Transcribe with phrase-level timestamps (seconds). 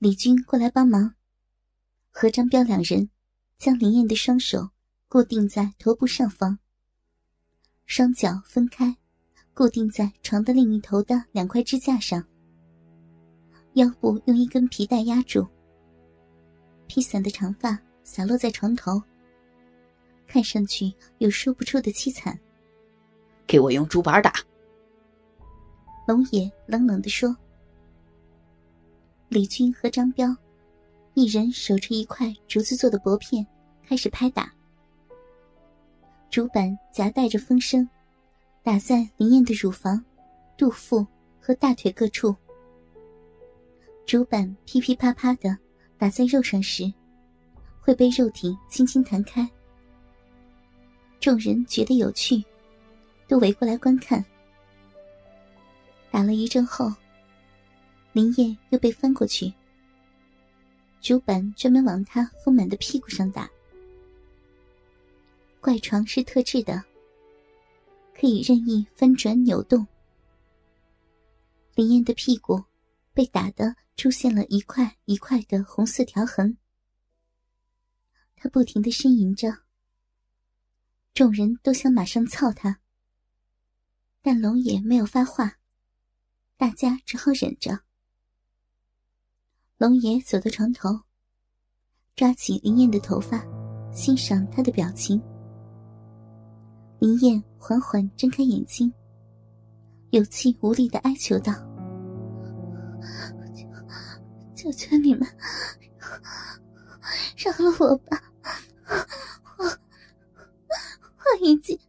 [0.00, 1.12] 李军过来帮忙，
[2.12, 3.10] 和张彪两人
[3.56, 4.70] 将林燕的双手
[5.08, 6.56] 固定在头部上方，
[7.84, 8.96] 双脚分开，
[9.52, 12.24] 固定在床的另一头的两块支架上，
[13.72, 15.44] 腰部用一根皮带压住，
[16.86, 19.02] 披散的长发洒落在床头，
[20.28, 22.38] 看上去有说不出的凄惨。
[23.48, 24.32] 给我用竹板打！
[26.06, 27.36] 龙野冷冷地说。
[29.28, 30.34] 李军和张彪，
[31.12, 33.46] 一人手持一块竹子做的薄片，
[33.86, 34.50] 开始拍打。
[36.30, 37.86] 竹板夹带着风声，
[38.62, 40.02] 打在林燕的乳房、
[40.56, 41.06] 肚腹
[41.38, 42.34] 和大腿各处。
[44.06, 45.54] 竹板噼噼啪啪的
[45.98, 46.90] 打在肉上时，
[47.82, 49.46] 会被肉体轻轻弹开。
[51.20, 52.42] 众人觉得有趣，
[53.26, 54.24] 都围过来观看。
[56.10, 56.90] 打了一阵后。
[58.18, 59.54] 林燕又被翻过去，
[61.00, 63.48] 竹板专门往他丰满的屁股上打。
[65.60, 66.82] 怪床是特制的，
[68.12, 69.86] 可以任意翻转扭动。
[71.76, 72.60] 林燕的屁股
[73.14, 76.58] 被打得出现了一块一块的红色条痕，
[78.34, 79.58] 她不停的呻吟着。
[81.14, 82.80] 众人都想马上操她，
[84.20, 85.60] 但龙爷没有发话，
[86.56, 87.84] 大家只好忍着。
[89.78, 90.88] 龙爷走到床头，
[92.16, 93.40] 抓起林燕的头发，
[93.92, 95.22] 欣赏她的表情。
[96.98, 98.92] 林燕缓缓睁开眼睛，
[100.10, 101.52] 有气无力的哀求道
[104.52, 105.24] ：“求求你们，
[107.36, 108.20] 饶了我吧！
[109.58, 111.78] 我我已经……”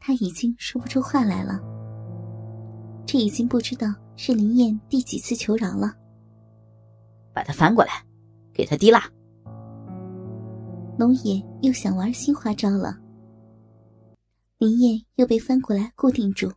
[0.00, 1.73] 他已经说不出话来了。
[3.14, 5.96] 这已经不知道是林燕第几次求饶了。
[7.32, 8.04] 把它翻过来，
[8.52, 9.08] 给他滴蜡。
[10.98, 12.98] 龙野又想玩新花招了。
[14.58, 16.52] 林燕又被翻过来固定住，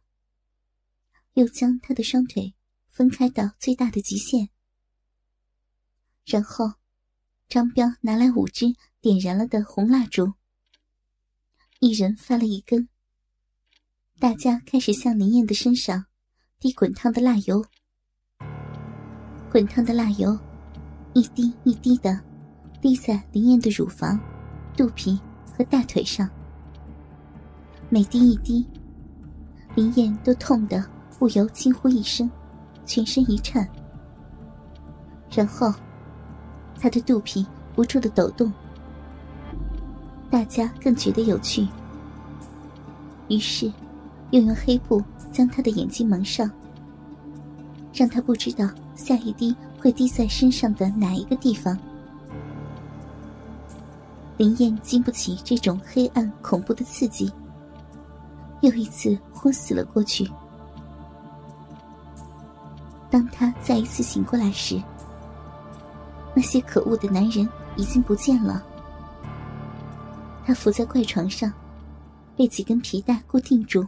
[1.33, 2.55] 又将他的双腿
[2.89, 4.49] 分开到最大的极限。
[6.25, 6.73] 然后，
[7.47, 8.65] 张彪拿来五支
[8.99, 10.33] 点燃了的红蜡烛，
[11.81, 12.89] 一人发了一根。
[14.17, 16.07] 大家开始向林燕的身上。
[16.59, 17.63] 滴滚烫的蜡油，
[19.51, 20.35] 滚烫的蜡油
[21.13, 22.19] 一滴一滴的
[22.81, 24.19] 滴在林燕的乳房、
[24.75, 25.19] 肚皮
[25.55, 26.27] 和大腿上。
[27.89, 28.65] 每滴一滴，
[29.75, 30.83] 林燕都痛得
[31.19, 32.27] 不由惊呼一声，
[32.87, 33.69] 全身一颤。
[35.29, 35.71] 然后，
[36.79, 37.45] 她的肚皮
[37.75, 38.51] 不住的抖动。
[40.31, 41.67] 大家更觉得有趣，
[43.29, 43.71] 于是
[44.31, 44.99] 又用黑布。
[45.37, 46.49] 将他的眼睛蒙上，
[47.93, 51.77] 让他不知道下一滴会滴在身上的哪一个地方。
[54.37, 57.31] 林燕经不起这种黑暗恐怖的刺激，
[58.61, 60.27] 又一次昏死了过去。
[63.11, 64.81] 当他再一次醒过来时，
[66.33, 68.63] 那些可恶的男人已经不见了。
[70.47, 71.53] 他伏在怪床上，
[72.35, 73.85] 被几根皮带固定住。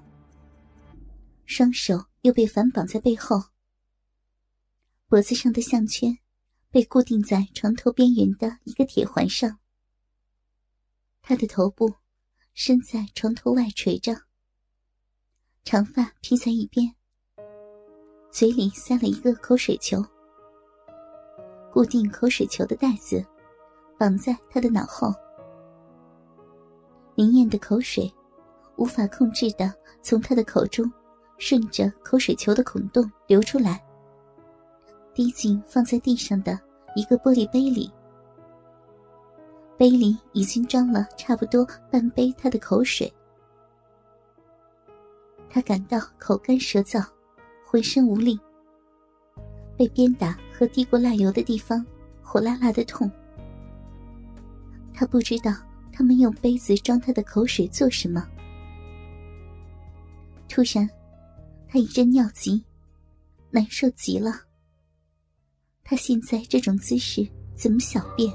[1.50, 3.42] 双手又被反绑在背后，
[5.08, 6.16] 脖子上的项圈
[6.70, 9.58] 被固定在床头边缘的一个铁环上。
[11.24, 11.92] 他的头部
[12.54, 14.16] 伸在床头外垂着，
[15.64, 16.94] 长发披在一边，
[18.32, 20.06] 嘴里塞了一个口水球，
[21.74, 23.26] 固定口水球的带子
[23.98, 25.12] 绑在他的脑后。
[27.16, 28.14] 明艳的口水
[28.78, 29.74] 无法控制的
[30.04, 30.90] 从他的口中。
[31.40, 33.82] 顺着口水球的孔洞流出来，
[35.14, 36.60] 滴进放在地上的
[36.96, 37.90] 一个玻璃杯里。
[39.78, 43.12] 杯里已经装了差不多半杯他的口水。
[45.50, 47.04] 他感到口干舌燥，
[47.66, 48.38] 浑身无力。
[49.78, 51.84] 被鞭打和滴过蜡油的地方
[52.22, 53.10] 火辣辣的痛。
[54.94, 55.54] 他不知道
[55.94, 58.28] 他们用杯子装他的口水做什么。
[60.50, 60.88] 突然。
[61.72, 62.64] 他一阵尿急，
[63.52, 64.42] 难受极了。
[65.84, 68.34] 他现在这种姿势怎么小便？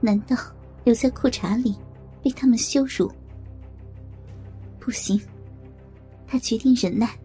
[0.00, 0.36] 难道
[0.82, 1.76] 留在裤衩里
[2.20, 3.08] 被他们羞辱？
[4.80, 5.20] 不行，
[6.26, 7.16] 他决定忍耐。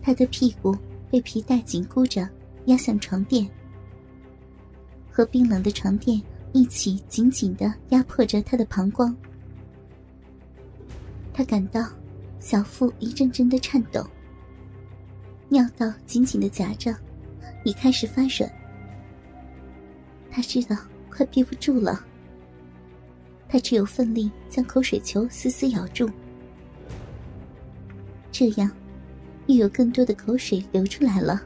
[0.00, 0.74] 他的屁股
[1.10, 2.26] 被皮带紧箍着，
[2.64, 3.46] 压向床垫，
[5.10, 6.22] 和冰冷的床垫
[6.54, 9.14] 一起紧紧的压迫着他的膀胱。
[11.34, 11.86] 他感到。
[12.46, 14.06] 小腹一阵阵的颤抖，
[15.48, 16.94] 尿道紧紧的夹着，
[17.64, 18.48] 已开始发软。
[20.30, 20.76] 他知道
[21.10, 22.06] 快憋不住了，
[23.48, 26.08] 他只有奋力将口水球死死咬住，
[28.30, 28.70] 这样
[29.48, 31.42] 又有更多的口水流出来了。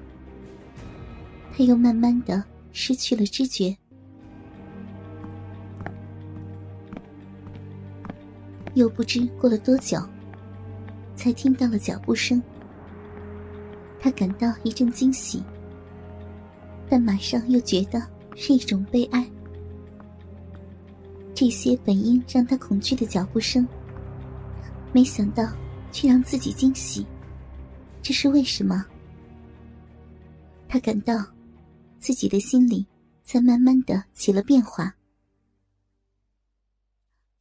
[1.56, 3.75] 他又慢慢的失去了知觉。
[8.75, 9.99] 又不知过了多久，
[11.21, 12.43] 才听到了脚步声。
[14.01, 15.43] 他感到一阵惊喜，
[16.89, 18.03] 但马上又觉得
[18.35, 19.31] 是一种悲哀。
[21.35, 23.69] 这些本应让他恐惧的脚步声，
[24.95, 25.47] 没想到
[25.93, 27.07] 却让自己惊喜，
[28.01, 28.83] 这是为什么？
[30.67, 31.23] 他感到
[31.99, 32.87] 自己的心里
[33.23, 34.95] 在慢慢的起了变化。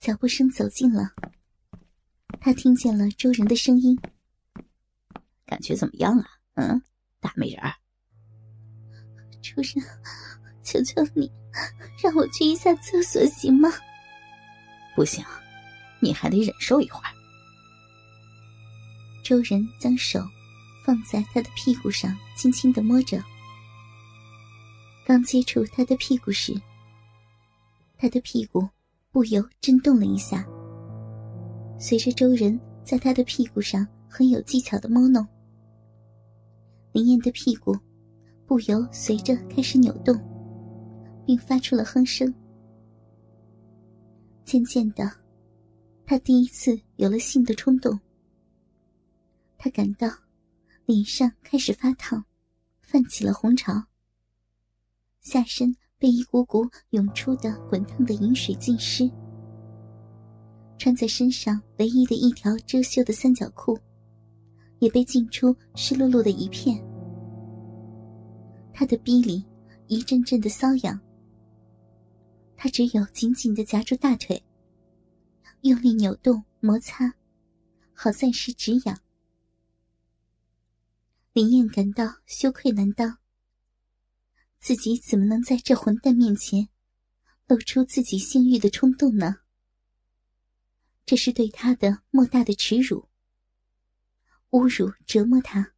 [0.02, 1.14] 脚步声走近了，
[2.42, 4.00] 他听见了周人的声音
[5.46, 6.26] ：“感觉怎么样啊？
[6.56, 6.82] 嗯，
[7.20, 7.74] 大美人儿。”
[9.42, 9.86] 周人，
[10.64, 11.32] 求求你，
[12.02, 13.70] 让我去一下厕所行吗？
[14.96, 15.24] 不行，
[16.00, 17.12] 你还得忍受一会儿。
[19.24, 20.20] 周人将手
[20.86, 23.22] 放在他的屁股上，轻轻的摸着。
[25.06, 26.54] 刚接触他的屁股时，
[27.98, 28.68] 他的屁股。
[29.12, 30.46] 不由震动了一下，
[31.82, 35.26] 随着周人在他的屁股上很有技巧的摸弄，
[36.92, 37.74] 林燕的屁股
[38.46, 40.14] 不由随着开始扭动，
[41.26, 42.34] 并发出了哼声。
[44.44, 45.10] 渐渐的，
[46.06, 47.98] 他第一次有了性的冲动。
[49.58, 50.08] 他感到
[50.86, 52.26] 脸上开始发烫，
[52.82, 53.84] 泛起了红潮，
[55.22, 55.76] 下身。
[56.02, 59.12] 被一股股涌出的滚烫的饮水浸湿，
[60.80, 63.78] 穿在身上唯一的一条遮羞的三角裤，
[64.80, 66.82] 也被浸出湿漉漉的一片。
[68.74, 69.44] 他的逼里
[69.88, 70.98] 一阵阵的瘙痒，
[72.56, 74.42] 他只有紧紧的夹住大腿，
[75.62, 77.14] 用力扭动摩擦，
[77.94, 78.98] 好暂时止痒。
[81.34, 83.18] 林燕感到羞愧难当。
[84.60, 86.68] 自己怎么能在这混蛋面前
[87.48, 89.38] 露出自己性欲的冲动呢？
[91.10, 93.10] 这是对他的莫大的耻辱、
[94.52, 95.72] 侮辱、折磨他，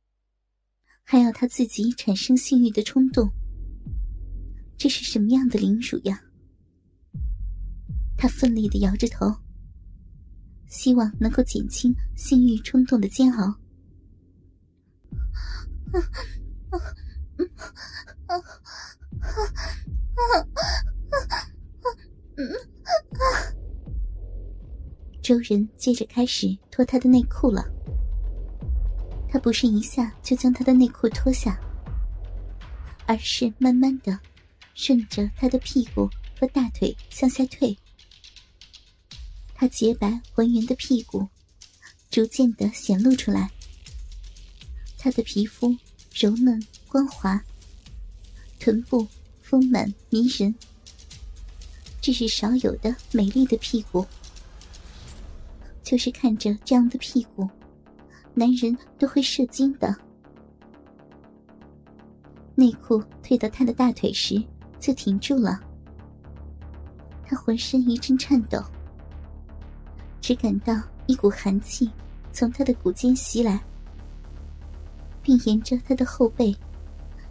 [1.03, 3.31] 还要他自己产生性欲的冲动，
[4.77, 6.21] 这是什么样的凌辱呀？
[8.17, 9.33] 他奋力的摇着头，
[10.67, 13.57] 希望能够减轻性欲冲动的煎熬。
[25.31, 27.63] 周人接着开始脱他的内裤了。
[29.29, 31.57] 他不是一下就将他的内裤脱下，
[33.05, 34.19] 而是慢慢的
[34.73, 37.73] 顺着他的屁股和大腿向下退。
[39.55, 41.25] 他洁白浑圆的屁股
[42.09, 43.49] 逐渐的显露出来，
[44.97, 45.73] 他的皮肤
[46.13, 47.41] 柔嫩光滑。
[48.59, 49.07] 臀部
[49.41, 50.53] 丰满迷人，
[52.01, 54.05] 这是少有的美丽的屁股。
[55.91, 57.45] 就是看着这样的屁股，
[58.33, 59.93] 男人都会射精的。
[62.55, 64.41] 内裤退到他的大腿时，
[64.79, 65.59] 就停住了。
[67.25, 68.63] 他浑身一阵颤抖，
[70.21, 71.91] 只感到一股寒气
[72.31, 73.61] 从他的骨间袭来，
[75.21, 76.55] 并沿着他的后背。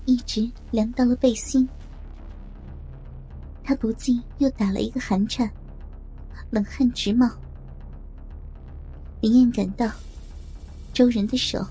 [0.04, 1.66] 一直凉到了背心，
[3.64, 5.50] 他不禁又打了一个寒颤，
[6.50, 7.26] 冷汗直冒。
[9.20, 9.90] 林燕感到，
[10.94, 11.66] 周人的手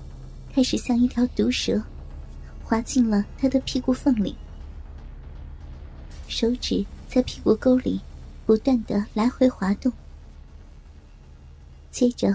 [0.52, 1.82] 开始像一条毒蛇，
[2.62, 4.36] 滑进了他的屁股缝里，
[6.28, 8.00] 手指在屁股沟里
[8.46, 9.92] 不断的来回滑动。
[11.90, 12.32] 接着，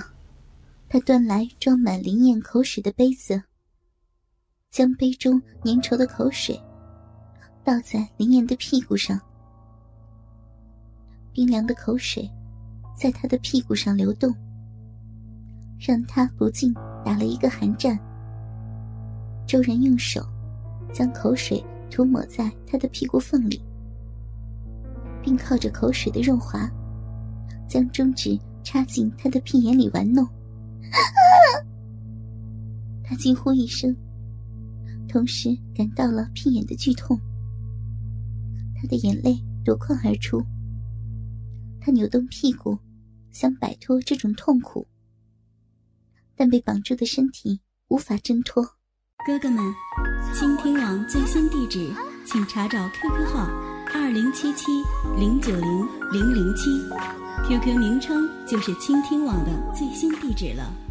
[0.89, 3.41] 他端来装满林燕口水的杯子。
[4.69, 6.61] 将杯中粘稠的口水
[7.63, 9.17] 倒在林燕的屁股上，
[11.31, 12.29] 冰凉的口水
[12.93, 14.35] 在他的屁股上流动，
[15.79, 17.99] 让他不禁打了一个寒战。
[19.47, 20.25] 周然用手
[20.91, 23.61] 将口水涂抹在他的屁股缝里，
[25.21, 26.69] 并靠着口水的润滑，
[27.67, 30.27] 将中指插进他的屁眼里玩弄。
[33.03, 33.95] 他惊呼一声。
[35.07, 37.17] 同时感到了屁眼的剧痛，
[38.75, 40.43] 他的眼泪夺眶而出。
[41.79, 42.77] 他扭动屁股，
[43.31, 44.85] 想摆脱这种痛苦，
[46.35, 48.63] 但被绑住的身体无法挣脱。
[49.25, 49.73] 哥哥们，
[50.33, 51.91] 倾听网最新地址，
[52.25, 53.47] 请查找 QQ 号
[53.93, 54.71] 二零七七
[55.17, 56.69] 零九零零零七
[57.47, 60.84] ，QQ 名称就是倾听网的最新地址了。